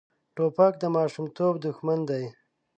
[0.35, 2.25] توپک د ماشومتوب دښمن دی.